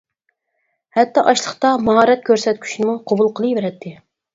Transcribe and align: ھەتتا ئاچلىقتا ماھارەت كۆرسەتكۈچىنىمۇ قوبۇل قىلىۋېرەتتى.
ھەتتا 0.97 1.25
ئاچلىقتا 1.29 1.75
ماھارەت 1.91 2.27
كۆرسەتكۈچىنىمۇ 2.33 3.01
قوبۇل 3.09 3.35
قىلىۋېرەتتى. 3.41 3.99